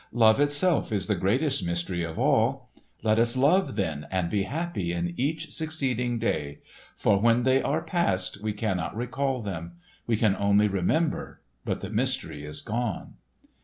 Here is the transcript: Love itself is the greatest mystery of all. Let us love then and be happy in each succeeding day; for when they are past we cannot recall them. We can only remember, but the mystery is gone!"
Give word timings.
Love 0.13 0.39
itself 0.39 0.91
is 0.91 1.05
the 1.05 1.13
greatest 1.13 1.63
mystery 1.63 2.01
of 2.03 2.17
all. 2.17 2.71
Let 3.03 3.19
us 3.19 3.37
love 3.37 3.75
then 3.75 4.07
and 4.09 4.31
be 4.31 4.41
happy 4.49 4.91
in 4.91 5.13
each 5.15 5.53
succeeding 5.53 6.17
day; 6.17 6.57
for 6.95 7.19
when 7.19 7.43
they 7.43 7.61
are 7.61 7.83
past 7.83 8.41
we 8.41 8.51
cannot 8.53 8.95
recall 8.95 9.43
them. 9.43 9.73
We 10.07 10.17
can 10.17 10.35
only 10.35 10.67
remember, 10.67 11.41
but 11.65 11.81
the 11.81 11.91
mystery 11.91 12.43
is 12.43 12.63
gone!" 12.63 13.13